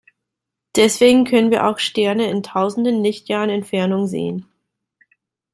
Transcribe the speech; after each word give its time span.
Deswegen 0.77 1.25
können 1.25 1.51
wir 1.51 1.67
auch 1.67 1.77
Sterne 1.77 2.27
in 2.31 2.41
tausenden 2.41 3.03
Lichtjahren 3.03 3.51
Entfernung 3.51 4.07
sehen. 4.07 4.47